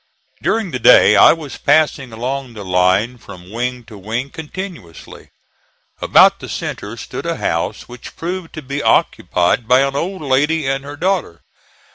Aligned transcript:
During 0.41 0.71
the 0.71 0.79
day 0.79 1.15
I 1.15 1.31
was 1.31 1.59
passing 1.59 2.11
along 2.11 2.55
the 2.55 2.65
line 2.65 3.19
from 3.19 3.51
wing 3.51 3.83
to 3.83 3.99
wing 3.99 4.31
continuously. 4.31 5.29
About 6.01 6.39
the 6.39 6.49
centre 6.49 6.97
stood 6.97 7.27
a 7.27 7.35
house 7.37 7.87
which 7.87 8.15
proved 8.15 8.51
to 8.53 8.63
be 8.63 8.81
occupied 8.81 9.67
by 9.67 9.81
an 9.81 9.95
old 9.95 10.23
lady 10.23 10.65
and 10.65 10.83
her 10.85 10.95
daughter. 10.95 11.43